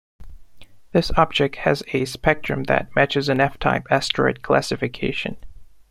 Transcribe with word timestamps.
This 0.93 1.11
object 1.15 1.57
has 1.57 1.83
a 1.93 2.05
spectrum 2.05 2.63
that 2.63 2.89
matches 2.95 3.29
an 3.29 3.39
F-type 3.39 3.85
asteroid 3.91 4.41
classification. 4.41 5.37